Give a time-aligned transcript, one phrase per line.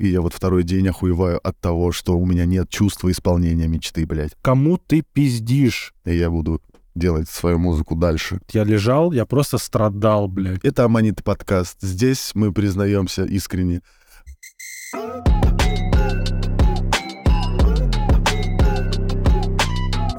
[0.00, 4.06] и я вот второй день охуеваю от того, что у меня нет чувства исполнения мечты,
[4.06, 4.32] блядь.
[4.40, 5.92] Кому ты пиздишь?
[6.06, 6.62] И я буду
[6.94, 8.40] делать свою музыку дальше.
[8.50, 10.64] Я лежал, я просто страдал, блядь.
[10.64, 11.76] Это Аманит подкаст.
[11.82, 13.82] Здесь мы признаемся искренне.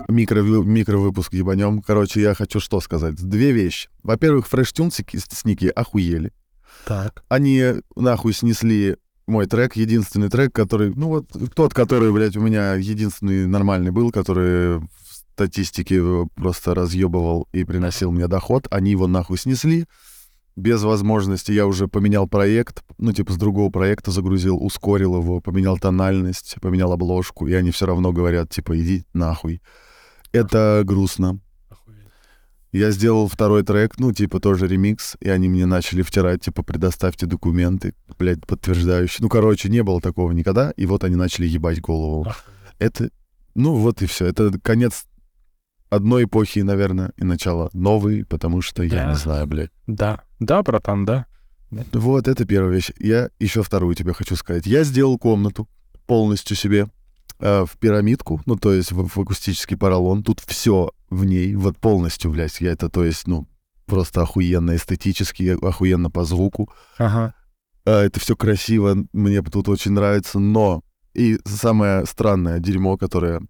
[0.08, 1.82] Микро, микровыпуск ебанем.
[1.82, 3.16] Короче, я хочу что сказать.
[3.16, 3.90] Две вещи.
[4.04, 6.32] Во-первых, фрештюнсики сники охуели.
[6.86, 7.24] Так.
[7.30, 7.64] Они
[7.96, 13.48] нахуй снесли мой трек, единственный трек, который, ну вот тот, который, блядь, у меня единственный
[13.48, 14.88] нормальный был, который в
[15.34, 16.02] статистике
[16.36, 19.86] просто разъебывал и приносил мне доход, они его нахуй снесли.
[20.58, 25.78] Без возможности я уже поменял проект, ну, типа, с другого проекта загрузил, ускорил его, поменял
[25.78, 29.62] тональность, поменял обложку, и они все равно говорят, типа, иди нахуй.
[30.34, 31.40] Это грустно.
[32.72, 37.26] Я сделал второй трек, ну, типа, тоже ремикс, и они мне начали втирать, типа, предоставьте
[37.26, 39.18] документы, блядь, подтверждающие.
[39.22, 42.28] Ну, короче, не было такого никогда, и вот они начали ебать голову.
[42.80, 43.10] Это,
[43.56, 44.26] ну, вот и все.
[44.26, 45.06] Это конец
[45.90, 49.10] одной эпохи, наверное, и начало новой, потому что я Да.
[49.10, 49.72] не знаю, блядь.
[49.88, 50.22] Да.
[50.40, 51.26] Да, братан, да.
[51.92, 52.92] Вот, это первая вещь.
[53.00, 54.66] Я еще вторую тебе хочу сказать.
[54.66, 55.68] Я сделал комнату
[56.08, 56.88] полностью себе
[57.40, 60.24] э, в пирамидку, ну, то есть в, в акустический поролон.
[60.24, 62.60] Тут все в ней, вот полностью, блядь.
[62.62, 63.48] Я это, то есть, ну,
[63.86, 66.72] просто охуенно эстетически, охуенно по звуку.
[66.98, 67.36] Ага.
[67.86, 70.82] А, это все красиво, мне тут очень нравится, но
[71.14, 73.42] и самое странное дерьмо, которое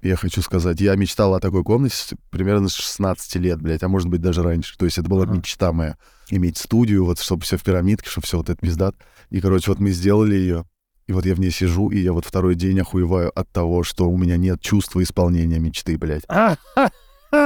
[0.00, 4.08] я хочу сказать, я мечтал о такой комнате примерно с 16 лет, блядь, а может
[4.08, 4.76] быть даже раньше.
[4.76, 5.34] То есть это была Ага.
[5.34, 5.96] мечта моя,
[6.30, 8.96] иметь студию, вот чтобы все в пирамидке, чтобы все вот это пиздат.
[9.30, 10.64] И, короче, вот мы сделали ее,
[11.06, 14.08] и вот я в ней сижу, и я вот второй день охуеваю от того, что
[14.08, 16.24] у меня нет чувства исполнения мечты, блядь.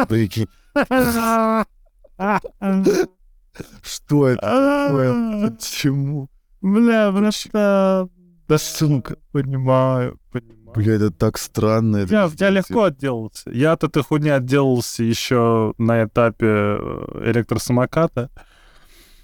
[0.08, 0.48] Прикинь,
[3.82, 5.50] что это?
[5.50, 6.28] Почему?
[6.60, 8.10] Бля, братан.
[8.48, 10.72] Да сука, понимаю, понимаю.
[10.74, 11.96] Бля, это так странно.
[11.98, 13.50] это Я, я легко отделался.
[13.50, 18.30] Я от этой хуйни отделался еще на этапе э, электросамоката.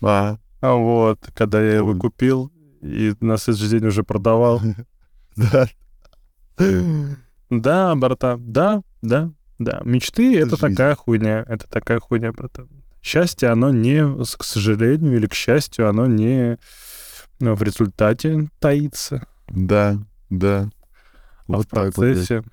[0.03, 2.51] А, А Вот, когда я его купил
[2.83, 4.61] и на следующий день уже продавал.
[5.37, 5.69] да.
[7.51, 9.81] Да, братан, да, да, да.
[9.85, 12.69] Мечты— это такая хуйня, это такая хуйня, братан.
[13.03, 16.59] Счастье, оно не, к сожалению или к счастью, оно не
[17.41, 19.27] ну, в результате таится.
[19.49, 19.99] Да,
[20.31, 20.71] да.
[21.49, 21.95] А Вот в вот.
[21.95, 22.45] процессе,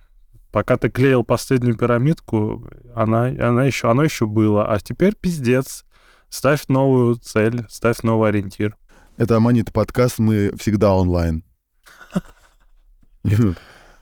[0.51, 4.67] пока ты клеил последнюю пирамидку, она, она еще, оно еще было.
[4.67, 5.85] А теперь пиздец.
[6.29, 8.75] Ставь новую цель, ставь новый ориентир.
[9.19, 11.43] Это Аманит подкаст, мы всегда онлайн.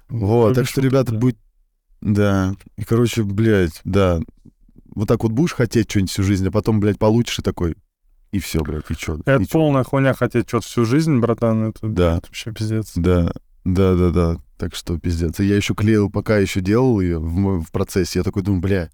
[0.09, 1.35] Вот, так что, ребята, будь...
[2.01, 4.19] Да, и, короче, блядь, да.
[4.94, 7.75] Вот так вот будешь хотеть что-нибудь всю жизнь, а потом, блядь, получишь и такой...
[8.31, 9.19] И все, блядь, и чё?
[9.25, 11.69] Это полная хуйня хотеть что-то всю жизнь, братан.
[11.69, 12.17] Это, Да.
[12.17, 12.91] это вообще пиздец.
[12.95, 13.31] Да,
[13.66, 14.38] да, да, да.
[14.59, 15.39] Так что пиздец.
[15.39, 18.19] И я еще клеил, пока еще делал ее в, в процессе.
[18.19, 18.91] Я такой думаю, бля,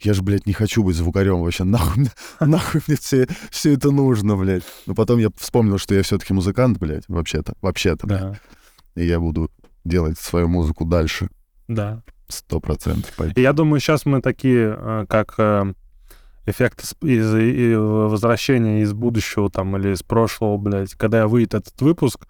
[0.00, 1.64] я же, блядь, не хочу быть звукарем вообще.
[1.64, 2.04] Нахуй
[2.40, 4.64] нахуй мне все, все это нужно, блядь.
[4.86, 7.54] Но потом я вспомнил, что я все-таки музыкант, блядь, вообще-то.
[7.62, 8.06] Вообще-то.
[8.06, 8.38] Да,
[8.94, 9.50] И я буду
[9.84, 11.28] делать свою музыку дальше.
[11.68, 12.02] да.
[12.28, 13.12] Сто процентов.
[13.36, 15.72] Я думаю, сейчас мы такие, э, как э,
[16.44, 20.94] эффект из, из- возвращения из будущего там или из прошлого, блядь.
[20.94, 22.26] Когда выйдет этот выпуск,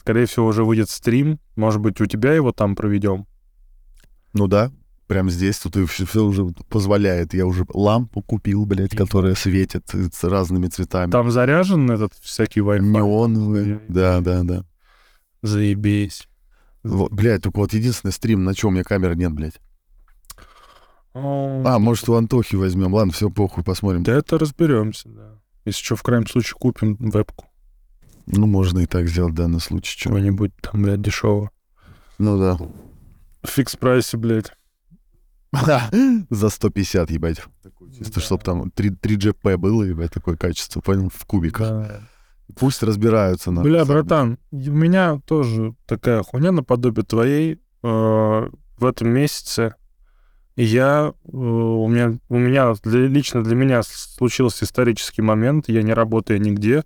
[0.00, 1.38] скорее всего, уже выйдет стрим.
[1.54, 3.28] Может быть, у тебя его там проведем.
[4.32, 4.72] Ну да,
[5.12, 7.34] прям здесь тут все, уже позволяет.
[7.34, 11.10] Я уже лампу купил, блядь, которая светит с разными цветами.
[11.10, 12.80] Там заряжен этот всякий Wi-Fi.
[12.80, 13.82] Неоновые.
[13.88, 14.64] Да, да, да.
[15.42, 16.26] Заебись.
[16.82, 19.60] Вот, блядь, только вот единственный стрим, на чем у меня камеры нет, блядь.
[21.12, 22.94] А, может, у Антохи возьмем.
[22.94, 24.04] Ладно, все, похуй, посмотрим.
[24.04, 25.38] Да это разберемся, да.
[25.66, 27.44] Если что, в крайнем случае купим вебку.
[28.24, 29.94] Ну, можно и так сделать в данный случай.
[29.94, 31.50] Чего-нибудь там, блядь, дешевого.
[32.16, 32.56] Ну да.
[33.42, 34.52] В фикс-прайсе, блядь.
[36.30, 37.42] За 150, ебать.
[37.98, 41.90] Чисто, чтобы там 3, 3GP было, ебать, такое качество, понял, в кубиках.
[42.58, 43.50] Пусть разбираются.
[43.50, 47.88] на Бля, братан, у меня тоже такая хуйня наподобие твоей э,
[48.78, 49.74] в этом месяце.
[50.56, 55.68] Я, э, у меня, у меня для- лично для меня случился исторический момент.
[55.68, 56.84] Я не работая нигде,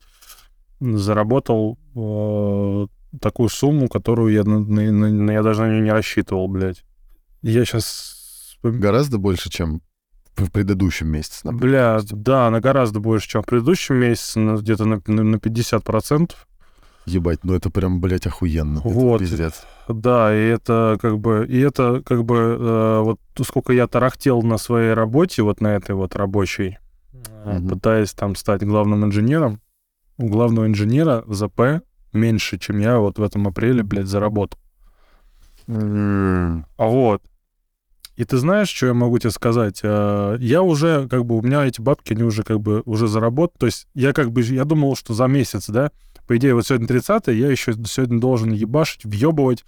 [0.81, 2.87] заработал э,
[3.21, 6.85] такую сумму, которую я, на- на- на- я даже на нее не рассчитывал, блядь.
[7.43, 8.16] Я сейчас...
[8.73, 9.81] Гораздо больше, чем
[10.37, 11.41] в предыдущем месяце.
[11.45, 11.61] например.
[11.71, 16.33] Бля, да, она гораздо больше, чем в предыдущем месяце, где-то на, на, на 50%.
[17.07, 18.81] Ебать, ну это прям, блядь, охуенно.
[18.81, 19.21] Это Вот.
[19.21, 19.63] пиздец.
[19.89, 24.59] Да, и это как бы, и это как бы, э, вот сколько я тарахтел на
[24.59, 26.79] своей работе, вот на этой вот рабочей,
[27.45, 27.69] Мгм.
[27.69, 29.61] пытаясь там стать главным инженером,
[30.19, 31.83] у главного инженера ЗП
[32.13, 34.59] меньше, чем я вот в этом апреле, блядь, заработал.
[35.69, 37.23] А вот.
[38.17, 39.81] И ты знаешь, что я могу тебе сказать?
[39.83, 43.59] Э, Я уже, как бы, у меня эти бабки, они уже, как бы, уже заработали.
[43.59, 45.91] То есть я, как бы, я думал, что за месяц, да,
[46.27, 49.65] по идее, вот сегодня 30 я еще сегодня должен ебашить, въебывать,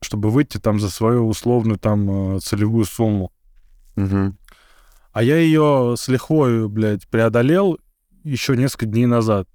[0.00, 3.32] чтобы выйти там за свою условную там э, целевую сумму.
[3.96, 4.36] мгм.
[5.12, 7.78] А я ее с лихвой, блядь, преодолел
[8.22, 9.48] еще несколько дней назад.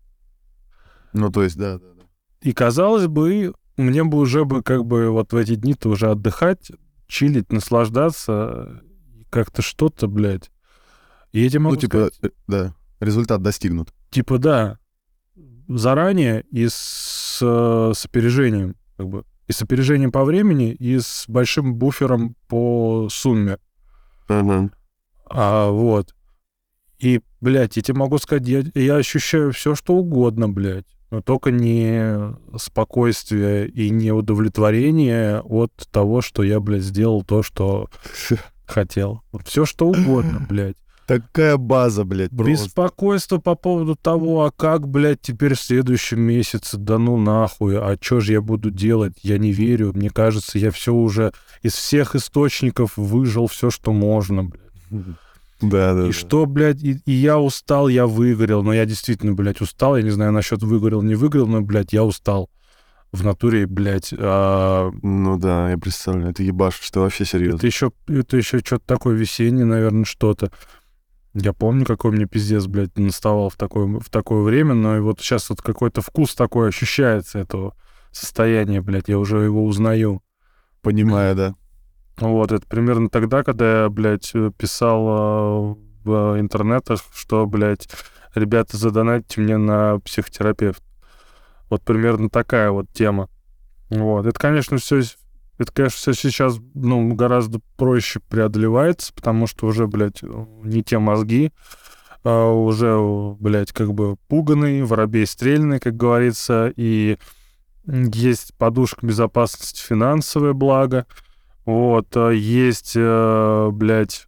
[1.14, 2.04] Ну, то есть, да, да, да.
[2.42, 6.72] И, казалось бы, мне бы уже бы как бы вот в эти дни-то уже отдыхать,
[7.08, 8.82] чилить, наслаждаться,
[9.30, 10.52] как-то что-то, блядь.
[11.32, 13.94] И я тебе могу Ну, типа, сказать, э, да, результат достигнут.
[14.10, 14.80] типа, да,
[15.68, 19.26] заранее и с, э, с опережением, как бы.
[19.48, 23.58] И с опережением по времени, и с большим буфером по сумме.
[25.28, 26.16] А, вот.
[26.98, 30.88] И, блядь, я тебе могу сказать, я, я ощущаю все, что угодно, блядь.
[31.16, 37.90] Но только не спокойствие и не удовлетворение от того, что я, блядь, сделал то, что
[38.66, 39.22] хотел.
[39.32, 40.76] Вот все, что угодно, блядь.
[41.08, 42.66] Такая база, блядь, просто.
[42.66, 47.98] Беспокойство по поводу того, а как, блядь, теперь в следующем месяце, да ну нахуй, а
[48.02, 49.14] что же я буду делать?
[49.22, 54.44] Я не верю, мне кажется, я все уже из всех источников выжил все, что можно,
[54.44, 55.16] блядь.
[55.62, 56.04] Да, да.
[56.04, 56.14] И да.
[56.14, 58.64] что, блядь, и, и я устал, я выгорел.
[58.64, 59.98] Но я действительно, блядь, устал.
[59.98, 62.50] Я не знаю насчет выгорел, не выгорел, но, блядь, я устал.
[63.12, 67.58] В натуре, блядь, а, Ну да, я представляю, это ебашь, что вообще серьезно.
[67.58, 70.52] это еще, это еще что-то такое весеннее, наверное, что-то.
[71.34, 75.20] Я помню, какой мне пиздец, блядь, наставал в такое, в такое время, но и вот
[75.22, 77.76] сейчас вот какой-то вкус такой ощущается этого
[78.12, 80.22] состояния, блядь, я уже его узнаю.
[80.82, 81.56] Понимаю, да.
[82.18, 85.76] Вот, это примерно тогда, когда я, блядь, э, писал э,
[86.06, 87.90] в интернетах, что, блядь,
[88.36, 90.82] ребята, задонатьте мне на психотерапевт.
[91.70, 93.30] Вот примерно такая вот тема.
[93.90, 94.26] Вот.
[94.26, 95.02] Это, конечно, все,
[95.58, 101.52] это, конечно, все сейчас, ну, гораздо проще преодолевается, потому что уже, блядь, не те мозги,
[102.24, 102.98] а уже,
[103.40, 107.18] блядь, как бы пуганный, воробей стрельный, как говорится, и
[107.88, 111.06] есть подушка безопасности финансовое благо,
[111.66, 114.26] вот, э, есть, э, блядь,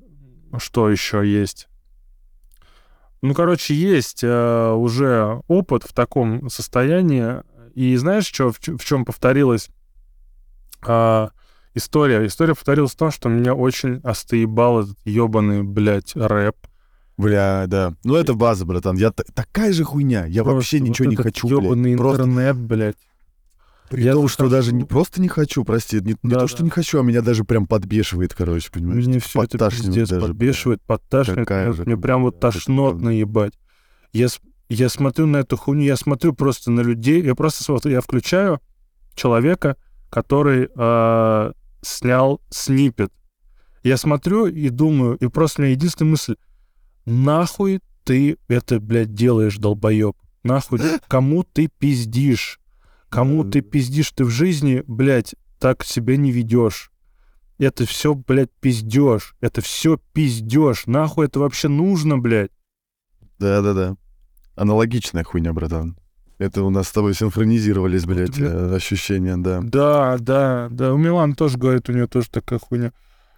[0.57, 1.67] что еще есть?
[3.21, 7.41] Ну, короче, есть э, уже опыт в таком состоянии.
[7.75, 9.69] И знаешь, что, в, в чем повторилась
[10.85, 11.29] а,
[11.75, 12.25] история?
[12.25, 16.55] История повторилась в том, что меня очень остоебал этот ебаный, блядь, рэп.
[17.17, 17.93] Бля, да.
[18.03, 18.95] Ну это база, братан.
[18.95, 20.25] Я такая же хуйня.
[20.25, 21.97] Я вообще Просто ничего вот не хочу, блядь.
[21.97, 22.97] Просто интернет, блядь.
[23.89, 25.99] При я том, что захожу- даже не, просто не хочу, прости.
[26.01, 26.63] Не, не Да, то, что да.
[26.65, 29.05] не хочу, а меня даже прям подбешивает, короче, понимаешь?
[29.05, 31.47] Мне Типа все это пиздец даже, подбешивает, подташнивает.
[31.47, 33.53] Какая Мне, мне прям вот тошнотно ебать.
[34.13, 34.27] Я,
[34.69, 38.59] я смотрю на эту хуйню, я смотрю просто на людей, я просто смотрю, я включаю
[39.15, 39.75] человека,
[40.09, 41.51] который э,
[41.81, 43.11] снял снипет.
[43.83, 46.35] Я смотрю и думаю, и просто у меня единственная мысль,
[47.05, 50.15] нахуй ты это, блядь, делаешь, долбоеб?
[50.43, 52.59] Нахуй, кому ты пиздишь?
[53.09, 54.11] Кому ты пиздишь?
[54.11, 56.91] Ты в жизни, блядь, так себя не ведешь.
[57.57, 59.35] Это все, блядь, пиздешь.
[59.41, 60.85] Это все пиздешь.
[60.85, 62.51] Нахуй это вообще нужно, блядь?
[63.39, 63.95] Да-да-да.
[64.55, 65.97] Аналогичная хуйня, братан.
[66.37, 69.61] Это у нас с тобой синхронизировались, блядь, бля- э, ощущения, да.
[69.63, 70.93] Да, да, да.
[70.93, 72.91] У Милан тоже говорит, у нее тоже такая хуйня.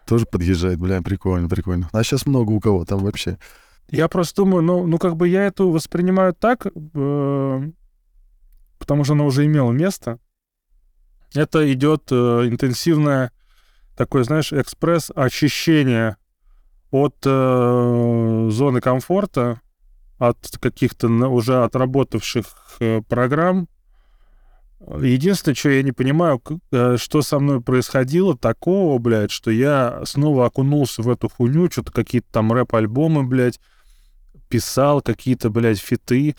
[0.06, 1.90] Тоже подъезжает, бля, прикольно, прикольно.
[1.94, 3.38] А сейчас много у кого там вообще.
[3.90, 7.72] Я просто думаю, ну, ну как бы я эту воспринимаю так, э,
[8.80, 10.20] потому что она уже имела место.
[11.36, 12.16] Это идет э,
[12.48, 13.32] интенсивное
[13.96, 16.18] такое, знаешь, экспресс-очищение
[16.90, 19.62] от э, зоны комфорта,
[20.18, 22.46] от каких-то уже отработавших
[22.80, 23.68] э, программ.
[25.02, 30.46] Единственное, что я не понимаю, э, что со мной происходило такого, блядь, что я снова
[30.46, 33.60] окунулся в эту хуйню, что-то какие-то там рэп-альбомы, блядь,
[34.48, 36.36] писал, какие-то, блядь, фиты.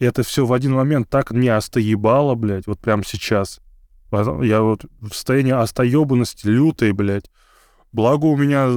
[0.00, 3.60] И это все в один момент так не остоебало, блядь, вот прямо сейчас.
[4.10, 7.30] Я вот в состоянии остоебанности лютой, блядь.
[7.92, 8.68] Благо у меня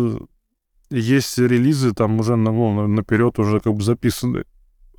[0.90, 4.44] есть релизы там уже на, ну, наперед уже как бы записаны.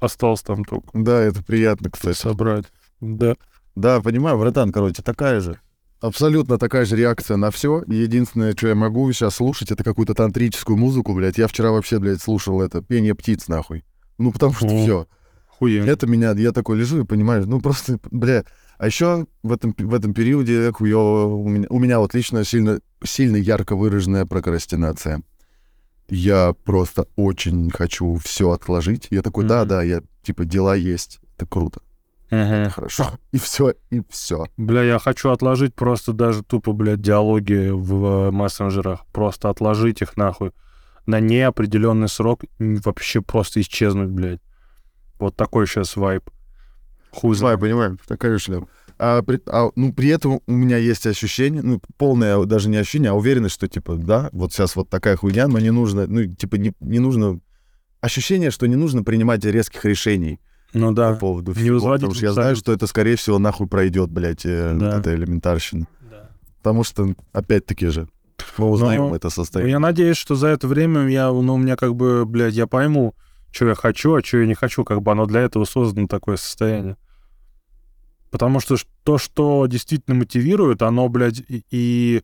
[0.00, 2.16] Осталось там только Да, это приятно, кстати.
[2.16, 2.66] собрать.
[3.00, 3.34] Да.
[3.76, 5.60] Да, понимаю, братан, короче, такая же.
[6.00, 7.82] Абсолютно такая же реакция на все.
[7.86, 11.38] Единственное, что я могу сейчас слушать, это какую-то тантрическую музыку, блядь.
[11.38, 13.84] Я вчера вообще, блядь, слушал это пение птиц, нахуй.
[14.18, 15.06] Ну, потому что все.
[15.58, 15.84] Хуя.
[15.84, 18.44] Это меня, я такой лежу и понимаю, ну просто, бля.
[18.76, 22.80] А еще в этом, в этом периоде хуёво у меня, у меня вот лично сильно,
[23.04, 25.22] сильно ярко выраженная прокрастинация.
[26.08, 29.06] Я просто очень хочу все отложить.
[29.10, 31.80] Я такой, да, да, я типа дела есть, это круто.
[32.30, 33.12] Хорошо.
[33.32, 34.46] И все, и все.
[34.56, 39.06] Бля, я хочу отложить просто даже тупо, блядь, диалоги в э, мессенджерах.
[39.12, 40.50] Просто отложить их нахуй
[41.06, 42.42] на неопределенный срок.
[42.58, 44.40] Вообще просто исчезнуть, блядь.
[45.18, 46.30] Вот такой сейчас вайп.
[47.10, 47.60] Хуй знает.
[47.60, 48.68] понимаю, такая шляпа.
[48.98, 53.10] А, при, а, ну, при этом у меня есть ощущение, ну, полное даже не ощущение,
[53.10, 56.56] а уверенность, что, типа, да, вот сейчас вот такая хуйня, но не нужно, ну, типа,
[56.56, 57.40] не, не нужно...
[58.00, 60.38] Ощущение, что не нужно принимать резких решений
[60.74, 61.14] Ну по да.
[61.14, 64.74] поводу не всего, потому что я знаю, что это, скорее всего, нахуй пройдет, блядь, э,
[64.78, 64.98] Да.
[64.98, 65.86] это элементарщина.
[66.10, 66.30] Да.
[66.58, 68.08] Потому что, опять-таки же,
[68.58, 69.72] мы узнаем Ну, это состояние.
[69.72, 73.14] Я надеюсь, что за это время я, ну, у меня как бы, блядь, я пойму,
[73.54, 76.36] что я хочу, а что я не хочу, как бы оно для этого создано такое
[76.36, 76.96] состояние.
[78.30, 82.22] Потому что то, что действительно мотивирует, оно, блядь, и, и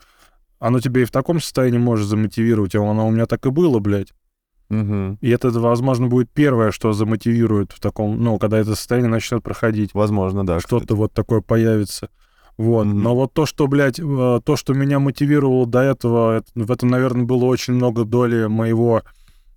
[0.59, 3.79] оно тебя и в таком состоянии может замотивировать, а оно у меня так и было,
[3.79, 4.13] блядь.
[4.71, 5.19] Мгм.
[5.21, 9.95] И это, возможно, будет первое, что замотивирует в таком, ну, когда это состояние начнет проходить.
[9.95, 10.61] Возможно, да.
[10.61, 12.09] Что-то вот такое появится.
[12.57, 12.87] Вот.
[12.87, 13.03] Мгм.
[13.03, 16.89] Но вот то, что, блядь, э, то, что меня мотивировало до этого, это- в этом,
[16.89, 19.03] наверное, было очень много доли моего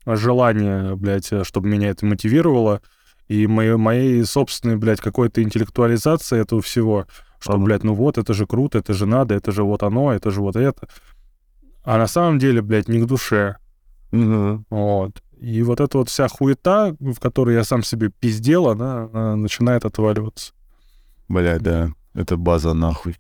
[0.05, 2.81] желания, блядь, э, чтобы меня это мотивировало.
[3.27, 7.07] И моей, моей собственной, блядь, какой-то интеллектуализации этого всего.
[7.39, 7.63] Что, Ага.
[7.63, 10.41] блядь, ну вот, это же круто, это же надо, это же вот оно, это же
[10.41, 10.87] вот это.
[11.83, 13.57] А на самом деле, блядь, не к душе.
[14.11, 14.65] Мгм.
[14.69, 15.21] Вот.
[15.39, 19.83] И вот эта вот вся хуета, в которой я сам себе пиздел, она, она начинает
[19.83, 20.53] отваливаться.
[21.27, 21.91] Блядь, да.
[22.13, 23.17] Это база нахуй.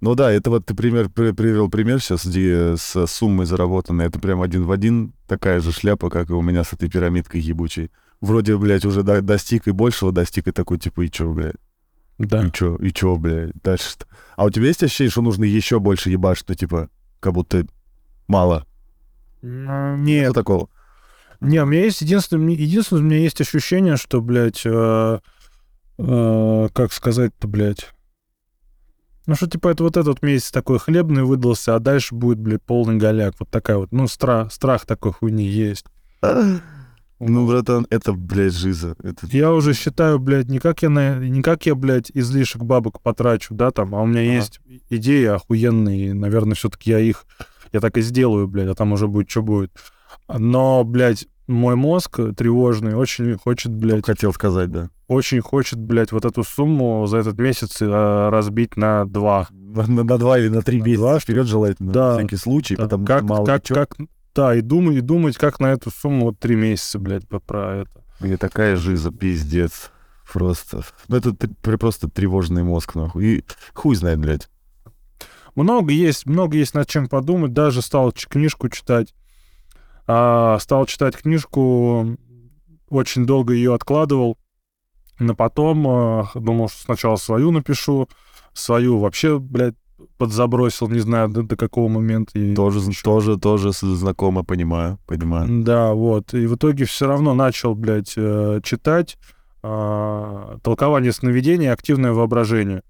[0.00, 4.18] Ну да, это вот ты пример, при- привел пример сейчас, где с суммой заработанной, это
[4.20, 7.90] прям один в один такая же шляпа, как и у меня с этой пирамидкой ебучей.
[8.20, 11.56] Вроде, блядь, уже до- достиг и большего достиг, и такой, типа, и чё, блядь,
[12.18, 12.46] Да.
[12.46, 14.06] и чё, и чё, блядь, дальше-то?
[14.36, 17.66] А у тебя есть ощущение, что нужно еще больше ебать, что, типа, как будто
[18.28, 18.66] мало?
[19.42, 20.68] Нет, Что такого?
[21.40, 25.18] Не, у меня есть единственное, единственное, у меня есть ощущение, что, блядь, э,
[25.98, 27.92] э, как сказать-то, блядь,
[29.26, 32.96] ну что, типа, это вот этот месяц такой хлебный выдался, а дальше будет, блядь, полный
[32.96, 33.34] голяк.
[33.38, 35.86] Вот такая вот, ну, страх, страх такой хуйни есть.
[37.18, 38.94] Ну, братан, это, блядь, жиза.
[39.02, 39.26] Это...
[39.28, 43.54] Я уже считаю, блядь, не как я, на, не как я, блядь, излишек бабок потрачу,
[43.54, 44.32] да, там, а у меня Ага.
[44.32, 47.24] есть идеи охуенные, и, наверное, все-таки я их,
[47.72, 49.72] я так и сделаю, блядь, а там уже будет, что будет.
[50.28, 54.90] Но, блядь, мой мозг тревожный очень хочет, блядь, Хотел сказать, да.
[55.08, 59.48] Очень хочет, блядь, вот эту сумму за этот месяц э, разбить на два.
[59.50, 61.92] На, на- два или на три На месяца два, вперед желательно.
[61.92, 62.12] Да.
[62.12, 62.84] На всякий случай, Да.
[62.84, 63.74] потому как, что мало как, чё.
[63.74, 63.96] как,
[64.34, 67.82] да, и думать, и думать, как на эту сумму вот три месяца, блядь, по- про
[67.82, 67.90] это.
[68.26, 69.90] И такая жиза, пиздец.
[70.32, 70.82] Просто.
[71.06, 71.32] Ну, это
[71.78, 73.24] просто тревожный мозг, нахуй.
[73.24, 73.44] И
[73.74, 74.48] хуй знает, блядь.
[75.54, 77.52] Много есть, много есть над чем подумать.
[77.52, 79.14] Даже стал книжку читать.
[80.08, 82.16] А, стал читать книжку,
[82.88, 84.36] очень долго ее откладывал.
[85.18, 88.08] Но потом а, думал, что сначала свою напишу,
[88.52, 89.74] свою вообще, блядь,
[90.18, 92.38] подзабросил, не знаю до, до какого момента.
[92.38, 95.62] И Тоже, ещё- тоже, тоже знакомо, понимаю, понимаю.
[95.64, 96.34] Да, вот.
[96.34, 99.16] И в итоге все равно начал, блядь, э, читать
[99.62, 101.70] а, «Толкование сновидений.
[101.72, 102.82] Активное воображение»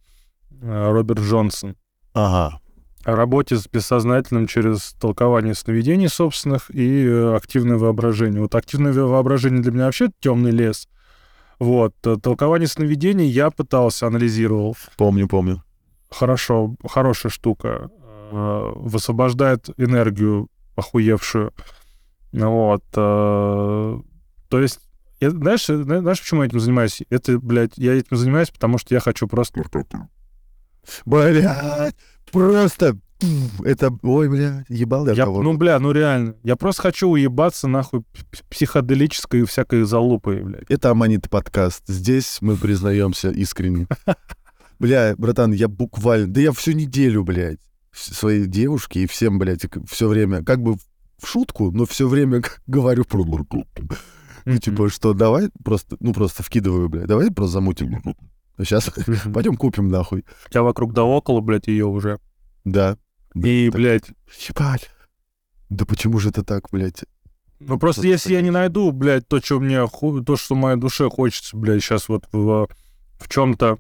[0.61, 1.77] э, Роберт Джонсон.
[2.13, 2.61] Ага.
[3.05, 8.41] О работе с бессознательным через толкование сновидений собственных и э, активное воображение.
[8.43, 10.89] Вот активное воображение для меня вообще темный лес.
[11.59, 11.95] Вот.
[12.23, 14.77] Толкование сновидений я пытался, анализировал.
[14.97, 15.63] Помню, помню.
[16.11, 17.91] Хорошо, хорошая штука.
[18.31, 21.53] Э, Высвобождает энергию охуевшую.
[22.33, 22.85] Вот.
[22.95, 24.01] э,
[24.49, 24.81] То есть,
[25.21, 27.03] я- знаешь, э, зна- знаешь, почему я этим занимаюсь?
[27.11, 29.63] Это, блядь, я этим занимаюсь, потому что я хочу просто...
[31.05, 31.95] Блядь,
[32.31, 32.99] просто...
[33.65, 36.35] Это, ой, блядь, ебал я, Я, кого ну, бля, ну реально.
[36.43, 38.03] Я просто хочу уебаться нахуй
[38.51, 40.65] психоделической всякой залупой, блядь.
[40.69, 41.85] Это Аманит подкаст.
[41.87, 43.87] Здесь мы признаемся искренне.
[44.79, 46.27] Бля, братан, я буквально...
[46.27, 47.59] Да я всю неделю, блядь,
[47.93, 53.05] своей девушке и всем, блядь, все время, как бы в шутку, но все время говорю
[53.05, 53.25] про
[54.45, 58.03] Ну, типа, что давай просто, ну, просто вкидываю, блядь, давай просто замутим.
[58.59, 58.91] Сейчас
[59.35, 60.25] пойдем купим, нахуй.
[60.53, 62.19] Я вокруг да около, блядь, ее уже.
[62.65, 62.99] Да.
[63.45, 64.11] И, Так, блядь,
[64.49, 64.91] Ебать.
[65.69, 67.05] Да почему же это так, блядь?
[67.59, 71.09] ну просто Что-то если я не найду, блядь, то, что мне, то, что моей душе
[71.11, 72.69] хочется, блядь, сейчас вот в,
[73.19, 73.79] в чем-то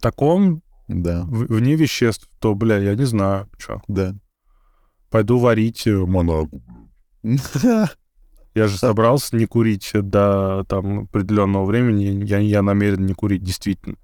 [0.00, 3.82] таком, Да, в- вне веществ, то, бля, я не знаю, что.
[3.88, 4.14] да.
[5.10, 6.62] Пойду варить э, моногу.
[8.54, 12.24] Я же собрался не курить до там определенного времени.
[12.24, 13.96] Я, я намерен не курить, действительно.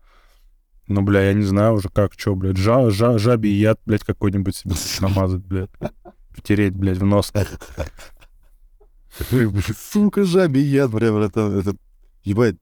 [0.89, 2.57] Но, бля, я не знаю уже как, что, блядь.
[2.57, 5.71] Жа, жа, жабий яд, блядь, какой-нибудь себе намазать, блядь.
[6.31, 7.33] Втереть, блядь, в нос.
[9.91, 11.59] Сука, жабий яд, бля, братан.
[11.59, 11.77] Это...
[12.25, 12.57] Ебать.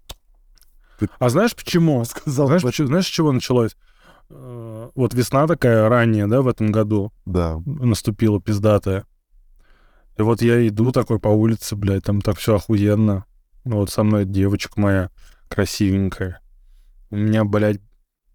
[1.18, 2.04] А знаешь почему?
[2.04, 3.76] Сказал, Знаешь, почему- знаешь, с чего началось?
[4.30, 7.60] Э, Вот весна такая ранняя, да, в этом году Да.
[7.66, 9.04] наступила пиздатая.
[10.16, 13.24] И вот я иду такой по улице, блядь, там так все охуенно.
[13.64, 15.10] Ну, Вот со мной девочка моя
[15.48, 16.40] красивенькая.
[17.10, 17.80] У меня, блядь,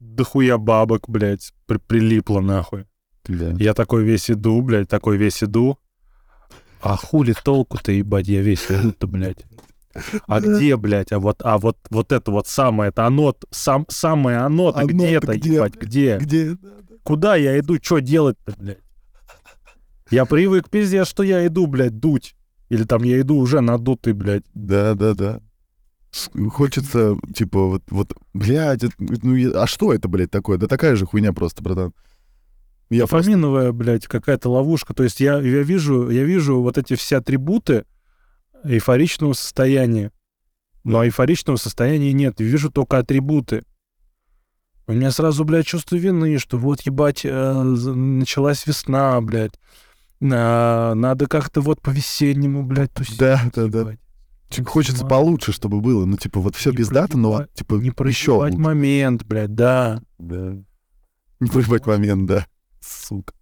[0.02, 2.86] дохуя бабок, блядь, при- прилипло нахуй.
[3.26, 3.52] Да.
[3.60, 5.78] Я такой весь иду, блядь, такой весь иду.
[6.82, 9.46] А хули толку-то, ебать, я весь иду-то, блядь.
[10.28, 10.48] А Да.
[10.58, 14.80] где, блядь, а вот, а вот, вот это вот самое, это оно, сам, самое оно-то
[14.80, 16.18] Оно-то где-то, где, ебать, где?
[16.18, 16.58] Где?
[17.04, 18.80] Куда я иду, что делать-то, блядь?
[20.10, 22.36] Я привык пиздец, что я иду, блядь, дуть.
[22.70, 24.44] Или там я иду уже надутый, блядь.
[24.54, 25.42] Да, да, да.
[26.50, 30.58] Хочется, типа, вот, вот, блядь, это- ну, а что это, блядь, такое?
[30.58, 31.94] Да такая же хуйня просто, братан.
[32.90, 33.30] Я просто...
[33.30, 34.94] Дофаминовая, блядь, какая-то ловушка.
[34.94, 37.86] То есть я, я, вижу, я вижу вот эти все атрибуты
[38.66, 40.12] эйфоричного состояния.
[40.84, 42.40] Но эйфоричного состояния нет.
[42.40, 43.64] Я вижу только атрибуты.
[44.88, 49.58] У меня сразу, блядь, чувство вины, что вот, ебать, э, началась весна, блядь.
[50.20, 53.18] На- надо как-то вот по-весеннему, блядь, тусить.
[53.18, 53.80] Да, да, да.
[53.80, 54.00] ебать.
[54.00, 54.11] Типа,
[54.66, 56.06] Хочется получше, чтобы было.
[56.06, 58.58] Ну, типа, вот все Не пиздато, но, типа, Не еще лучше.
[58.58, 60.02] момент, блядь, да.
[60.20, 60.58] Да.
[61.40, 62.46] Не проебать момент, да.
[62.82, 63.34] Сука.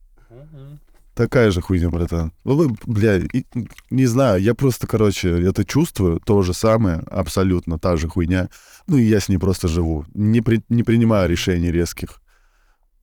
[1.15, 2.31] Такая же хуйня, братан.
[2.45, 3.43] Ну, вы, бля, и-
[3.89, 8.47] не знаю, я просто, короче, это чувствую, то же самое, абсолютно та же хуйня.
[8.87, 10.05] Ну, и я с ней просто живу.
[10.13, 12.21] Не, при- не принимаю решений резких.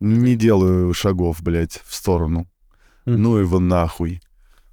[0.01, 2.47] Не делаю шагов, блядь, в сторону.
[3.05, 3.23] Мгм.
[3.23, 4.21] Ну его нахуй.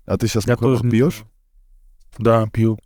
[0.05, 1.23] А ты сейчас Я тоже пьешь?
[2.17, 2.79] Да, пью.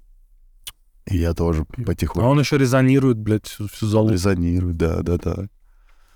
[1.09, 2.27] И я тоже А потихоньку.
[2.29, 4.13] он еще резонирует, блядь, всю, залупу.
[4.13, 5.47] Резонирую, да, да, да.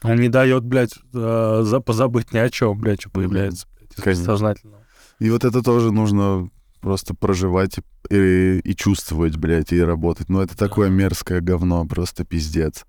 [0.04, 4.82] Он не дает, блядь, э, за, позабыть ни о чем, блядь, что появляется, блядь, бессознательного.
[5.20, 6.50] И вот это тоже нужно
[6.82, 7.80] просто проживать
[8.10, 10.30] и, и чувствовать, блядь, и работать.
[10.30, 12.86] Но это такое мерзкое говно, просто пиздец.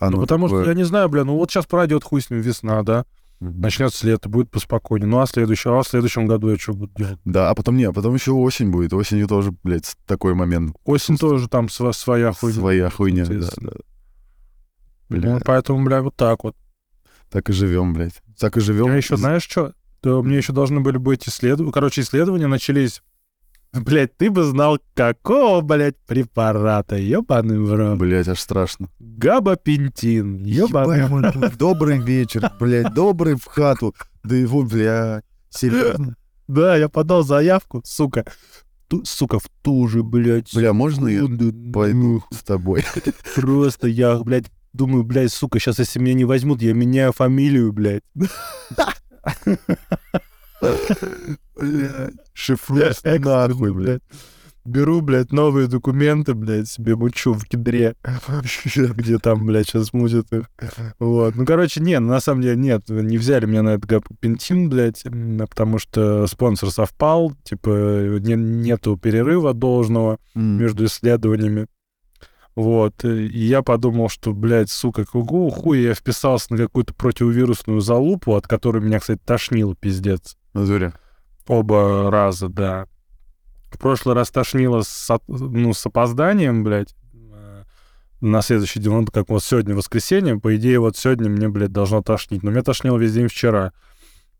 [0.00, 2.30] Оно Ну, потому что, такое- я не знаю, бля, ну вот сейчас пройдет хуй с
[2.30, 3.04] ним весна, да.
[3.40, 5.08] Начнется лето, будет поспокойнее.
[5.08, 7.18] Ну, а следующее, а в следующем году я что буду делать?
[7.24, 8.92] Да, а потом не, а потом еще осень будет.
[8.92, 10.76] Осенью тоже, блядь, с- такой момент.
[10.84, 12.58] Осень тоже там сва- своя хуйня.
[12.58, 13.72] Своя хуйня, да, да.
[15.08, 16.56] Бля, Ну, поэтому, бля, вот так вот.
[17.30, 18.20] так и живем, блядь.
[18.38, 18.86] Так и живем.
[18.88, 19.72] Я еще, знаешь что?
[20.02, 21.72] Да, мне еще должны были быть исследования.
[21.72, 23.02] Короче, исследования начались.
[23.72, 26.96] Блять, ты бы знал, какого, блядь, препарата.
[26.96, 27.98] Ёбаный в рот.
[27.98, 28.88] Блядь, аж страшно.
[28.98, 30.44] Габапентин.
[30.44, 31.04] Ёбаный.
[31.04, 33.94] Ебать, Добрый вечер, блядь, добрый в хату.
[34.24, 36.16] Да его, блядь, серьезно.
[36.46, 38.24] Да, я подал заявку, сука.
[38.88, 40.54] Ту- сука, в ту же, блядь.
[40.54, 41.26] Бля, можно я
[41.72, 42.84] пойду с тобой?
[43.34, 48.02] Просто я, блядь, думаю, блядь, сука, сейчас если меня не возьмут, я меняю фамилию, блядь.
[50.60, 54.02] Блядь, шифруешь нахуй, блядь.
[54.64, 57.94] Беру, блядь, новые документы, блядь, себе мучу в кедре,
[58.94, 60.50] где там, блядь, сейчас мутят их.
[60.98, 61.36] Вот.
[61.36, 65.04] Ну, короче, нет, на самом деле нет, не взяли меня на этот гапентин, блядь,
[65.48, 70.58] потому что спонсор совпал, типа, не- нету перерыва должного М.
[70.58, 71.66] между исследованиями.
[72.54, 73.04] Вот.
[73.04, 78.46] И я подумал, что, блядь, сука, какого хуя я вписался на какую-то противовирусную залупу, от
[78.46, 80.36] которой меня, кстати, тошнило, пиздец.
[80.58, 80.92] В натуре.
[81.46, 82.86] Оба раза, да.
[83.70, 86.94] В прошлый раз тошнило с, ну, с опозданием, блядь.
[87.32, 87.62] э,
[88.20, 92.02] На следующий день, ну, как вот сегодня воскресенье, по идее, вот сегодня мне, блядь, должно
[92.02, 92.42] тошнить.
[92.42, 93.72] Но меня тошнило весь день вчера.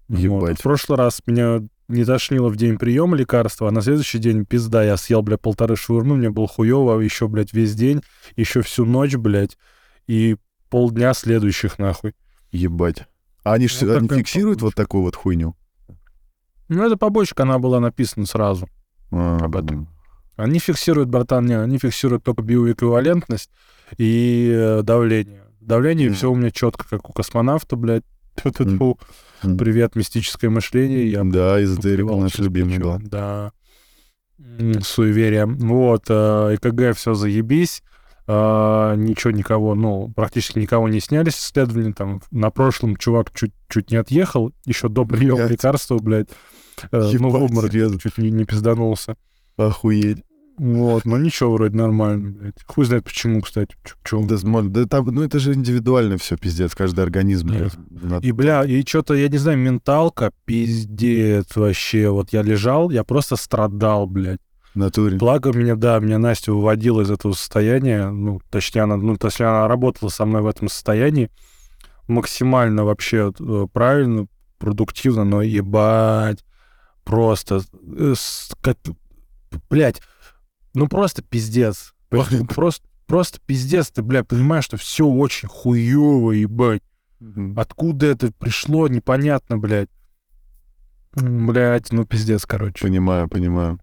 [0.08, 0.18] Вот.
[0.18, 0.58] Ебать.
[0.58, 4.82] В прошлый раз меня не тошнило в день приема лекарства, а на следующий день пизда.
[4.82, 8.02] Я съел, блядь, полторы шаурмы, мне было хуево еще, блядь, весь день,
[8.36, 9.56] еще всю ночь, блядь,
[10.06, 10.36] и
[10.70, 12.14] полдня следующих, нахуй.
[12.52, 13.06] Ебать.
[13.44, 15.54] А они, ж- Вот они фиксируют вот такую вот хуйню?
[16.68, 18.68] Ну, это побочка, она была написана сразу.
[19.10, 19.88] А, Об этом.
[20.36, 23.50] Они фиксируют, братан, не, они фиксируют только биоэквивалентность
[23.96, 25.44] и э, давление.
[25.60, 26.16] Давление, Мгм.
[26.16, 28.04] все у меня четко, как у космонавта, блядь.
[28.58, 28.94] Мгм.
[29.58, 31.10] Привет, мистическое мышление.
[31.10, 32.98] Я Да, эзотерика наш любимый, да.
[33.00, 33.52] Да.
[34.38, 35.46] М, Суеверие.
[35.46, 37.82] Вот, э, ЭКГ все заебись.
[38.28, 41.92] Э, Ничего никого, ну, практически никого не сняли с исследований.
[41.92, 46.28] Там на прошлом чувак чуть, чуть не отъехал, еще до приема лекарства, блядь.
[46.92, 47.98] Э, Ну, в обморок серьезно?
[47.98, 49.16] чуть не, не пизданулся.
[49.56, 50.22] Охуеть.
[50.58, 52.54] Вот, но ничего, вроде нормально, блядь.
[52.66, 53.76] Хуй знает почему, кстати.
[54.04, 54.26] Чё-.
[54.26, 57.48] Да, да там, ну это же индивидуально все, пиздец, каждый организм.
[57.48, 62.08] Блядь, на- И, бля, и что-то, я не знаю, менталка, пиздец вообще.
[62.10, 64.40] Вот я лежал, я просто страдал, блядь.
[64.74, 65.16] натуре.
[65.16, 68.10] Благо меня, да, меня Настя выводила из этого состояния.
[68.10, 71.30] Ну, точнее, она, ну, точнее, она работала со мной в этом состоянии.
[72.08, 74.26] Максимально вообще э, правильно,
[74.58, 76.44] продуктивно, но ебать.
[77.08, 77.62] Просто,
[77.96, 78.14] э,
[78.60, 78.76] как,
[79.70, 80.02] блядь,
[80.74, 81.94] ну просто пиздец.
[82.10, 86.82] Просто просто пиздец, ты, бля, понимаешь, что все очень хуево, ебать.
[87.56, 89.88] Откуда это пришло, непонятно, блядь.
[91.14, 92.86] Блядь, ну пиздец, короче.
[92.86, 93.80] Понимаю, понимаю.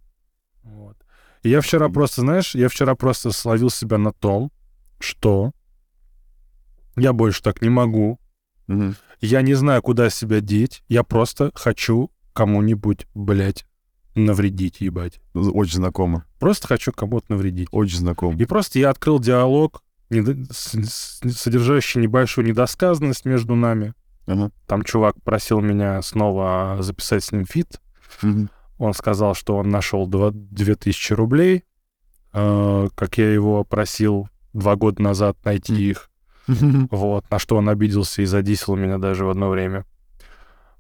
[0.62, 0.96] Вот.
[1.42, 4.52] И я вчера просто, знаешь, я вчера просто словил себя на том,
[5.00, 5.52] что
[6.96, 8.20] я больше так не могу.
[8.68, 8.96] Мгм.
[9.20, 10.84] Я не знаю, куда себя деть.
[10.90, 13.66] Я просто хочу кому-нибудь, блядь,
[14.14, 15.20] навредить, ебать.
[15.34, 16.26] Очень знакомо.
[16.40, 17.70] Просто хочу кому-то навредить.
[17.72, 18.38] Очень знакомо.
[18.38, 19.82] И просто я открыл диалог,
[20.52, 23.94] содержащий небольшую недосказанность между нами.
[24.28, 24.52] Ага.
[24.68, 27.80] Там чувак просил меня снова записать с ним feat.
[28.22, 28.50] Мгм.
[28.78, 31.64] Он сказал, что он нашел два- 2000 рублей,
[32.34, 36.10] э, как я его просил два года назад найти их.
[36.92, 39.86] Вот, на что он обиделся и задиссил меня даже в одно время.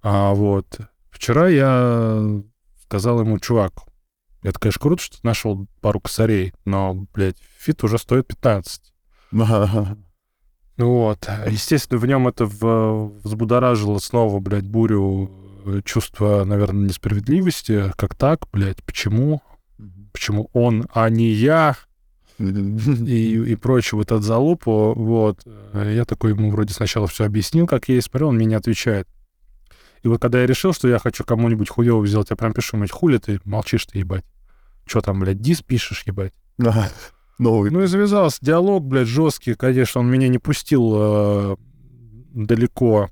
[0.03, 0.79] А вот,
[1.15, 2.41] вчера я
[2.83, 3.73] сказал ему, чувак,
[4.43, 8.93] это, конечно, круто, что ты нашел пару косарей, но, блядь, feat уже стоит 15.
[9.33, 9.97] Ага.
[10.77, 11.29] Вот.
[11.49, 15.31] Естественно, в нем это взбудоражило снова, блядь, бурю
[15.65, 17.93] э, чувства, наверное, несправедливости.
[17.95, 19.41] Как так, блядь, почему?
[20.11, 21.77] Почему он, а не я?
[22.39, 24.93] И, и прочее, вот от залупу.
[24.97, 25.43] Вот.
[25.45, 29.07] Э, Я такой ему вроде сначала все объяснил, как есть, смотрел, он мне не отвечает.
[30.05, 32.91] И вот когда я решил, что я хочу кому-нибудь хуёво сделать, я прям пишу, мать,
[32.91, 34.23] хули ты молчишь ты, ебать?
[34.85, 36.31] Что там, блядь, дис пишешь, ебать?
[36.59, 36.91] Ага.
[37.39, 37.71] Новый.
[37.71, 41.55] Ну и завязался диалог, блядь, жесткий, конечно, он меня не пустил э,
[42.35, 43.09] далеко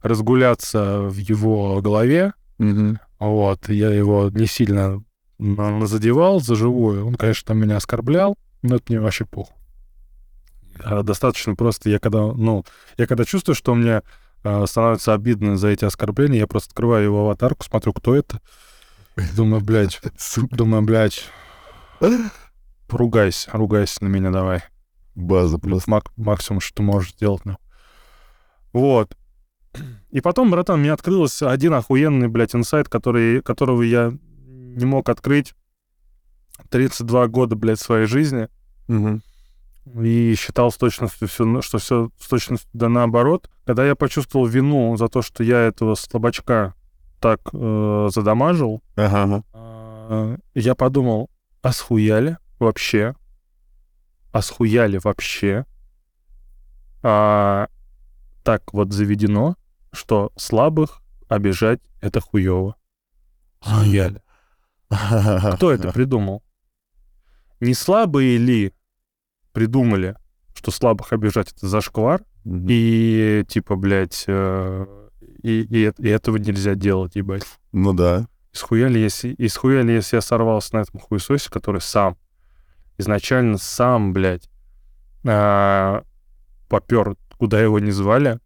[0.00, 2.98] разгуляться в его голове, Мгм.
[3.18, 5.04] вот, я его не сильно
[5.38, 9.54] задевал за живую, он, конечно, там меня оскорблял, но это мне вообще похуй.
[10.82, 12.64] А Достаточно просто, я когда, ну,
[12.96, 14.02] я когда чувствую, что мне э,
[14.66, 18.40] становится обидно за эти оскорбления, я просто открываю его аватарку, смотрю, кто это,
[19.36, 20.00] думаю, блядь,
[20.50, 21.24] думаю, блядь,
[22.88, 24.62] ругайся, ругайся на меня давай.
[25.14, 25.90] База Плюс просто.
[25.90, 27.44] мак- максимум, что ты можешь сделать.
[27.44, 27.56] Ну.
[28.72, 29.14] Вот.
[30.10, 34.12] И потом, братан, мне открылся один охуенный, блядь, инсайт, который, которого я
[34.46, 35.54] не мог открыть
[36.70, 38.48] 32 года, блядь, своей жизни.
[38.88, 39.22] Мгм.
[39.94, 43.50] И считал с точностью все, что все с точностью да наоборот.
[43.64, 46.74] Когда я почувствовал вину за то, что я этого слабачка
[47.20, 51.30] так э, задамажил, Ага, а, я подумал,
[51.62, 53.14] а схуяли вообще?
[54.32, 55.64] А схуяли вообще?
[57.02, 57.68] А,
[58.42, 59.56] так вот заведено,
[59.92, 62.76] что слабых обижать— это хуево.
[63.60, 64.22] Схуяли.
[65.54, 66.42] Кто это придумал?
[67.60, 68.72] Не слабые ли
[69.52, 70.16] придумали,
[70.54, 72.22] что слабых обижать— это зашквар?
[72.44, 72.66] Мгм.
[72.68, 74.86] И типа, блядь, э,
[75.42, 77.44] и, и, и этого нельзя делать, ебать.
[77.72, 78.26] Ну да.
[78.52, 82.16] Исхуяли, если, исхуяли, если я сорвался на этом хуесосе, который сам,
[82.98, 84.50] изначально сам, блядь,
[85.26, 86.02] а,
[86.68, 88.38] попер, куда его не звали,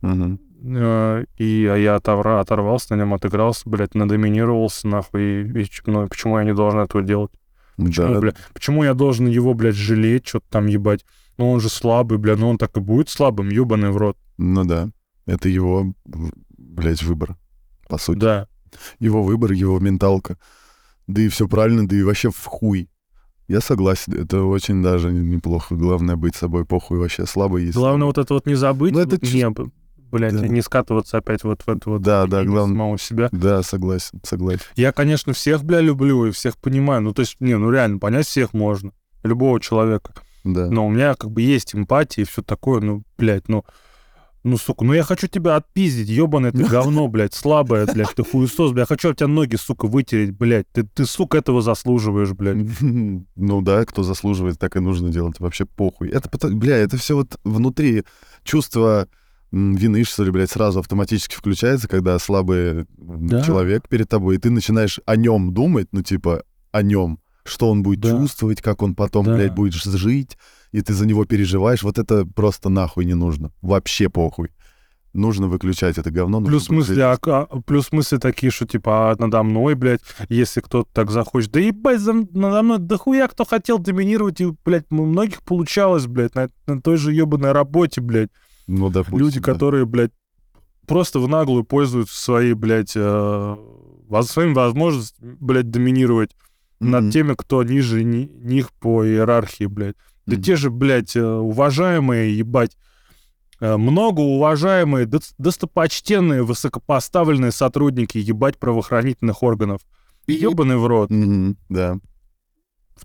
[0.00, 0.40] Мгм.
[0.76, 6.38] а, и а я оторвался на нем, отыгрался, блядь, надоминировался, нахуй, и, и ну, почему
[6.38, 7.30] я не должен этого делать?
[7.76, 8.20] Почему, Да.
[8.20, 11.04] бля, почему я должен его, блядь, жалеть, что-то там ебать?
[11.38, 14.16] Ну, он же слабый, бля, ну он так и будет слабым, ебаный в рот.
[14.38, 14.90] Ну да.
[15.26, 15.94] Это его,
[16.56, 17.36] блядь, выбор.
[17.88, 18.18] По сути.
[18.18, 18.48] Да.
[18.98, 20.38] Его выбор, его менталка.
[21.06, 22.88] Да и все правильно, да и вообще в хуй.
[23.46, 25.74] Я согласен, это очень даже неплохо.
[25.74, 27.76] Главное быть собой, похуй вообще слабый есть.
[27.76, 29.52] Главное вот это вот не забыть, Ну, это не,
[30.14, 30.46] блядь, Да.
[30.48, 32.74] не скатываться опять вот в это вот Да, да, главное.
[32.76, 33.28] самого себя.
[33.32, 34.62] Да, согласен, согласен.
[34.76, 37.02] Я, конечно, всех, бля, люблю и всех понимаю.
[37.02, 38.92] Ну, то есть, не, ну реально, понять всех можно.
[39.22, 40.14] Любого человека.
[40.44, 40.66] Да.
[40.70, 43.64] Но у меня как бы есть эмпатия и все такое, ну, блядь, ну,
[44.46, 48.72] ну, сука, ну я хочу тебя отпиздить, ебаное ты говно, блядь, слабое, блядь, ты хуесос,
[48.72, 52.58] блядь, я хочу от тебя ноги, сука, вытереть, блядь, ты, ты, сука, этого заслуживаешь, блядь.
[53.36, 55.40] Ну да, кто заслуживает, так и нужно делать.
[55.40, 56.10] Вообще похуй.
[56.10, 58.04] Это, бля, это все вот внутри
[58.42, 59.08] чувство
[59.54, 63.42] вины, что ли, блядь, сразу автоматически включается, когда слабый Да.
[63.42, 67.82] человек перед тобой, и ты начинаешь о нем думать, ну типа о нем, что он
[67.82, 68.10] будет Да.
[68.10, 69.34] чувствовать, как он потом, Да.
[69.36, 70.36] блядь, будет жить,
[70.72, 71.82] и ты за него переживаешь.
[71.82, 73.52] Вот это просто нахуй не нужно.
[73.62, 74.48] Вообще похуй.
[75.12, 76.40] Нужно выключать это говно.
[76.42, 80.88] Плюс мысли, а- а- плюс мысли такие, что типа а надо мной, блядь, если кто-то
[80.92, 81.52] так захочет.
[81.52, 86.08] Да ебать, за, надо мной да хуя кто хотел доминировать, и, блядь, у многих получалось,
[86.08, 88.30] блядь, на, на той же ебаной работе, блядь.
[88.66, 89.52] Ну, допустим, Люди, да.
[89.52, 90.12] которые, блядь,
[90.86, 93.56] просто в наглую пользуются своей, блядь, э,
[94.22, 96.30] своими возможностями, блядь, доминировать
[96.80, 97.10] над Мгм.
[97.10, 99.96] теми, кто ниже ни- них по иерархии, блядь.
[100.26, 100.42] Да Мгм.
[100.42, 102.76] те же, блядь, э, уважаемые, ебать,
[103.60, 109.80] э, многоуважаемые, дос- достопочтенные, высокопоставленные сотрудники, ебать, правоохранительных органов.
[110.26, 111.10] Ебаный в рот.
[111.10, 111.98] Мгм, Да.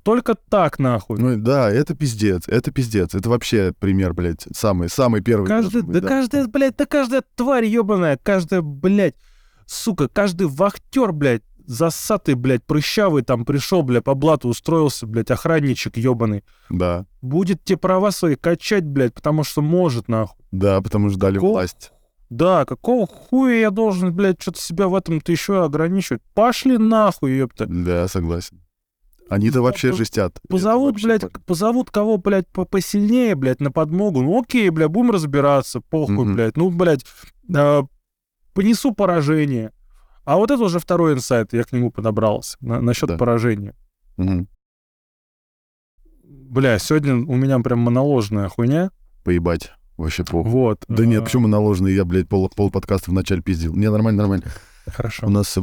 [0.04, 1.20] Только так, нахуй.
[1.20, 3.16] Ну да, это пиздец, это пиздец.
[3.16, 5.48] Это вообще пример, блядь, самый, самый первый.
[5.48, 9.16] Каждый, быть, да, каждая, блядь, да каждая тварь ебаная, каждая, блядь,
[9.66, 15.98] сука, каждый вахтер, блядь, засатый, блядь, прыщавый там пришел, блядь, по блату устроился, блядь, охранничек
[15.98, 16.44] ебаный.
[16.70, 20.44] Да, Будет те права свои качать, блядь, потому что может, нахуй.
[20.52, 21.92] да, потому что дали Какого власть.
[22.30, 26.22] Да, какого хуя я должен, блядь, что-то себя в этом-то еще ограничивать?
[26.36, 27.66] Пошли нахуй, ёпта.
[27.68, 28.62] Да, согласен.
[29.30, 30.40] Они-то вообще Поз- жестят.
[30.50, 31.42] Позовут, вообще блядь, похуй.
[31.46, 34.22] позовут кого, блядь, по- посильнее, блядь, на подмогу.
[34.22, 36.34] Ну окей, блядь, будем разбираться, похуй, Мгм.
[36.36, 36.58] блядь.
[36.58, 37.06] Ну, блядь,
[37.56, 37.84] а,
[38.54, 39.72] понесу поражение.
[40.26, 43.18] А вот это уже второй инсайт, я к нему подобрался, на, насчет Да.
[43.18, 43.76] поражения.
[44.18, 44.48] Мгм.
[46.24, 48.92] Бля, сегодня у меня прям моноложная хуйня.
[49.24, 49.72] Поебать.
[49.98, 50.50] Вообще похуй.
[50.50, 50.84] Вот.
[50.88, 51.94] Да нет, а, почему наложенный?
[51.94, 53.76] Я, блядь, пол, пол подкаста вначале пиздил.
[53.76, 54.46] Не, нормально, нормально.
[54.88, 55.28] Хорошо.
[55.28, 55.62] У нас все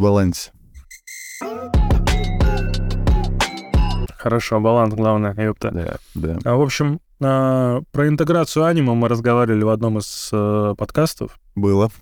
[4.26, 5.70] Хорошо, баланс главное, ёпта.
[5.70, 6.38] Да, да.
[6.42, 11.38] А, в общем, а, про интеграцию аниме мы разговаривали в одном из э, подкастов.
[11.54, 11.92] Было.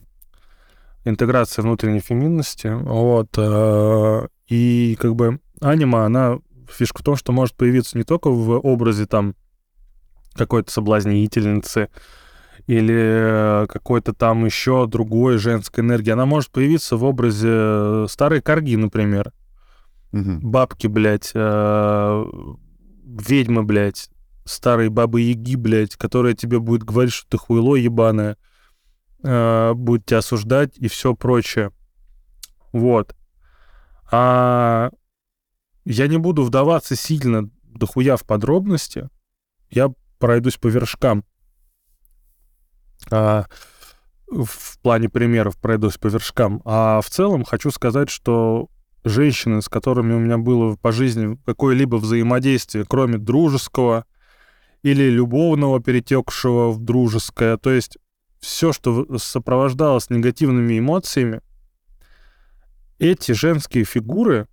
[1.04, 2.68] интеграция внутренней феминности.
[2.68, 3.28] Вот.
[3.36, 6.38] э, И как бы аниме, она
[6.70, 9.34] фишка в том, что может появиться не только в образе там
[10.32, 11.90] какой-то соблазнительницы
[12.66, 16.08] или э, какой-то там еще другой женской энергии.
[16.08, 19.30] Она может появиться в образе старой корги, например.
[20.14, 20.38] Мгм.
[20.48, 22.24] Бабки, блядь, э,
[23.04, 24.10] ведьмы, блядь,
[24.44, 28.36] старые бабы-яги, блядь, которая тебе будет говорить, что ты хуйло ебаное,
[29.24, 31.72] э, будет тебя осуждать и все прочее.
[32.72, 33.16] Вот.
[34.12, 34.90] А
[35.84, 39.08] я не буду вдаваться сильно дохуя в подробности.
[39.68, 41.24] Я пройдусь по вершкам.
[43.10, 43.46] А,
[44.28, 46.62] в плане примеров пройдусь по вершкам.
[46.64, 48.68] А в целом хочу сказать, что
[49.04, 54.06] женщины, с которыми у меня было по жизни какое-либо взаимодействие, кроме дружеского
[54.82, 57.98] или любовного, перетекшего в дружеское, то есть
[58.40, 61.40] все, что сопровождалось негативными эмоциями,
[62.98, 64.46] эти женские фигуры,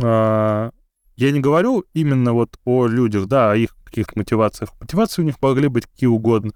[0.00, 0.70] а,
[1.16, 4.70] я не говорю именно вот о людях, да, о их каких-то мотивациях.
[4.80, 6.52] Мотивации у них могли быть какие угодно.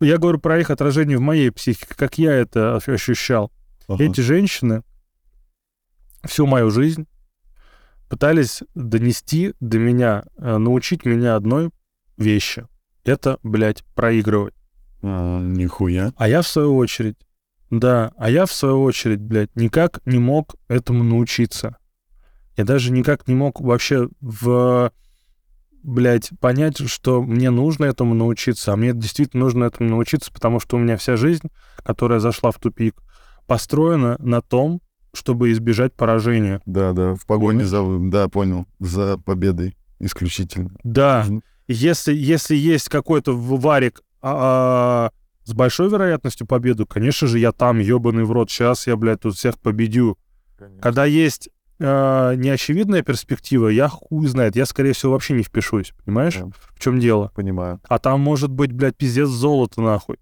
[0.00, 3.50] Я говорю про их отражение в моей психике, как я это ощ- ощущал.
[3.88, 4.04] Ага.
[4.04, 4.82] Эти женщины
[6.26, 7.06] всю мою жизнь
[8.08, 11.70] пытались донести до меня, э, научить меня одной
[12.16, 12.66] вещи.
[13.04, 14.54] Это, блядь, проигрывать.
[15.02, 16.12] А, нихуя.
[16.16, 17.16] А я в свою очередь,
[17.70, 21.76] да, а я в свою очередь, блядь, никак не мог этому научиться.
[22.56, 24.90] Я даже никак не мог вообще в,
[25.82, 28.72] блядь, понять, что мне нужно этому научиться.
[28.72, 31.48] А мне действительно нужно этому научиться, потому что у меня вся жизнь,
[31.84, 32.96] которая зашла в тупик,
[33.46, 34.80] построена на том,
[35.16, 36.60] чтобы избежать поражения.
[36.66, 37.82] Да, да, в погоне за...
[38.10, 38.66] Да, понял.
[38.78, 40.70] За победой исключительно.
[40.84, 41.26] Да,
[41.68, 45.10] если, если есть какой-то варик а, а,
[45.44, 49.36] с большой вероятностью победы, конечно же, я там, ебаный в рот, сейчас я, блядь, тут
[49.36, 50.18] всех победю.
[50.80, 56.36] Когда есть а, неочевидная перспектива, я хуй знает, я, скорее всего, вообще не впишусь, понимаешь?
[56.36, 56.50] Да.
[56.74, 57.32] В чем дело?
[57.34, 57.80] Понимаю.
[57.88, 60.18] А там может быть, блядь, пиздец золото, нахуй,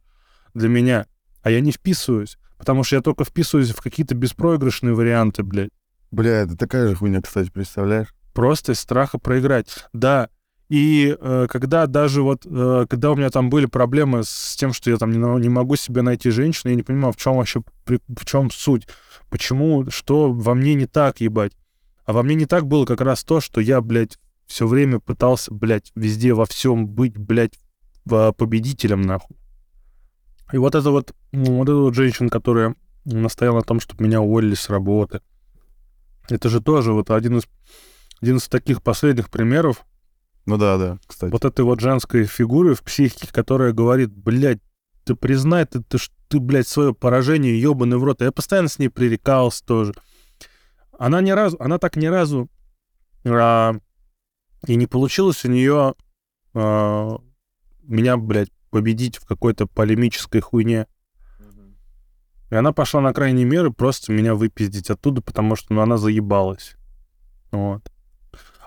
[0.54, 1.06] для меня.
[1.42, 5.68] А я не вписываюсь, потому что я только вписываюсь в какие-то беспроигрышные варианты, блядь.
[6.10, 8.14] Бля, это такая же хуйня, кстати, представляешь?
[8.32, 9.66] Просто из страха проиграть.
[9.92, 10.30] Да.
[10.70, 14.90] И э, когда даже вот, э, когда у меня там были проблемы с тем, что
[14.90, 18.00] я там не, не могу себе найти женщину, я не понимаю, в чем вообще, при-
[18.08, 18.88] в чем суть,
[19.28, 21.52] почему, что во мне не так, ебать.
[22.06, 25.52] А во мне не так было как раз то, что я, блядь, все время пытался,
[25.52, 27.58] блядь, везде во всем быть, блядь,
[28.06, 29.36] в- победителем, нахуй.
[30.54, 34.20] И вот это вот, ну, вот эта вот женщина, которая настояла на том, чтобы меня
[34.20, 35.20] уволили с работы.
[36.28, 37.48] Это же тоже вот один из,
[38.22, 39.84] один из таких последних примеров
[40.46, 41.32] Ну да, да, кстати.
[41.32, 44.60] вот этой вот женской фигуры в психике, которая говорит, блядь,
[45.02, 48.20] ты признай, ты, ты, ты блядь, свое поражение ебаный в рот.
[48.20, 49.92] Я постоянно с ней пререкался тоже.
[50.96, 52.48] Она ни разу, она так ни разу
[53.24, 53.74] а,
[54.68, 55.94] и не получилось у нее
[56.54, 57.18] а,
[57.82, 60.88] меня, блядь, победить в какой-то полемической хуйне.
[62.50, 66.74] И она пошла на крайние меры просто меня выпиздить оттуда, потому что ну, она заебалась.
[67.52, 67.88] Вот.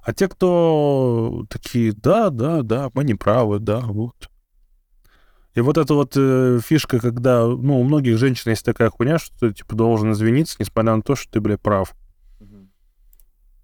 [0.01, 4.29] А те, кто такие, да, да, да, мы не правы, да, вот.
[5.55, 9.37] И вот эта вот э, фишка, когда, ну, у многих женщин есть такая хуйня, что
[9.37, 11.93] ты, типа, должен извиниться, несмотря на то, что ты, бля, прав.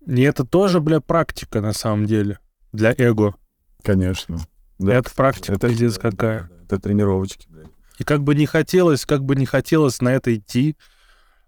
[0.06, 2.39] И это тоже, бля, практика, на самом деле,
[2.73, 3.34] для эго.
[3.82, 4.39] Конечно.
[4.84, 4.96] Да.
[4.96, 6.50] Это практика, Это пиздец какая.
[6.65, 7.67] Это тренировочки, блядь.
[8.00, 10.76] И как бы не хотелось, как бы не хотелось на это идти,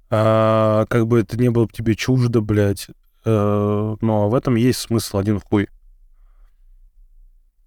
[0.10, 2.88] а, как бы это не было бы тебе чуждо, блядь,
[3.26, 5.68] э, но в этом есть смысл один хуй.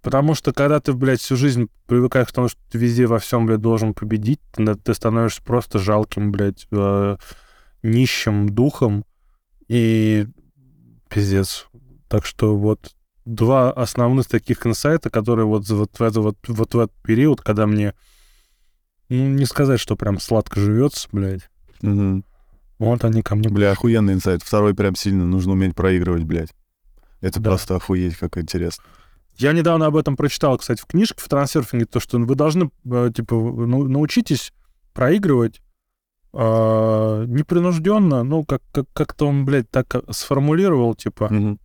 [0.01, 3.47] Потому что когда ты, блядь, всю жизнь привыкаешь к тому, что ты везде во всем,
[3.47, 7.17] блядь, должен победить, ты, ты становишься просто жалким, блядь, э,
[7.83, 9.05] нищим духом,
[9.67, 10.27] и
[11.11, 11.67] пиздец.
[12.09, 12.95] Так что вот
[13.35, 17.67] два основных таких инсайта, которые вот, вот, в, это, вот, вот в этот период, когда
[17.67, 17.95] мне,
[19.09, 21.49] ну, не сказать, что прям сладко живется, блядь,
[21.83, 22.25] Мгм.
[22.79, 23.49] вот они ко мне...
[23.51, 24.43] Бля, охуенный инсайт.
[24.43, 26.55] Второй прям сильно нужно уметь проигрывать, блядь.
[27.21, 27.51] Это Да.
[27.51, 28.83] просто охуеть, как интересно.
[29.37, 33.11] Я недавно об этом прочитал, кстати, в книжке в трансерфинге, то, что вы должны, э,
[33.15, 34.53] типа, ну, научитесь
[34.95, 35.61] проигрывать
[36.33, 41.59] э, непринужденно, ну, как, как, как-то он, блядь, так сформулировал, типа, Мгм.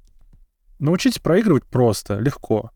[0.83, 2.71] Научитесь проигрывать просто, легко.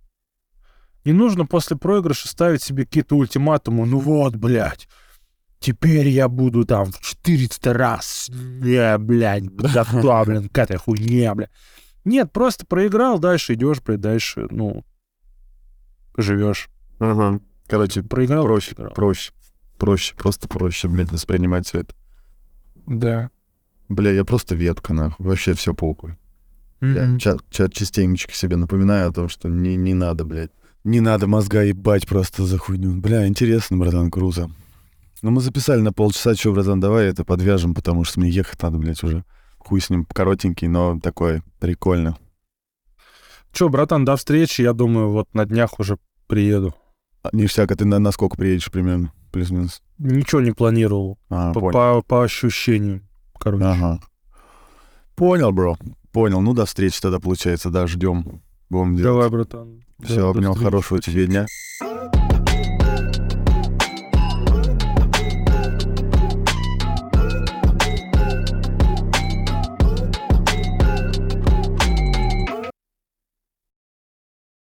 [1.05, 4.87] Не нужно после проигрыша ставить себе какие-то ультиматумы, ну вот, блядь,
[5.59, 11.51] теперь я буду там в 400 раз, не, блядь, подготовлен к этой хуйне, блядь.
[12.03, 14.83] Нет, просто проиграл, дальше идешь, блядь, дальше, ну,
[16.17, 16.69] живешь.
[16.99, 17.39] Ага.
[17.67, 18.93] Короче, Проиграл, проще, проиграл.
[18.95, 19.31] проще.
[19.77, 21.93] Проще, просто проще, блядь, воспринимать все это.
[22.87, 23.29] Да.
[23.89, 25.25] Бля, я просто ветка, нахуй.
[25.25, 26.17] Вообще все похуй.
[26.81, 27.17] Я Мгм.
[27.19, 30.51] ча- ча- частенько себе напоминаю о том, что не, не надо, блядь.
[30.83, 32.95] Не надо мозга ебать просто за хуйню.
[33.01, 34.49] Бля, интересно, братан, круто.
[35.23, 38.77] Ну, мы записали на полчаса, что, братан, давай это подвяжем, потому что мне ехать надо,
[38.77, 39.23] блядь, уже.
[39.57, 42.17] Хуй с ним, коротенький, но такой, прикольно.
[43.51, 44.61] Че, братан, до встречи.
[44.61, 46.75] Я думаю, вот на днях уже приеду.
[47.23, 49.11] А, Ништяк, а ты на, на сколько приедешь примерно?
[49.31, 49.81] Плюс-минус.
[49.97, 51.17] Ничего не планировал.
[51.29, 51.73] А, по, понял.
[51.73, 53.01] по, по ощущению.
[53.39, 53.65] Короче.
[53.65, 53.99] Ага.
[55.15, 55.77] Понял, бро.
[56.17, 56.41] Понял.
[56.41, 58.41] Ну, до встречи тогда, получается, да, ждем.
[58.71, 59.03] Будем делать.
[59.03, 59.83] Давай, братан.
[60.03, 60.55] Все, Да, обнял.
[60.55, 61.45] Хорошего тебе дня.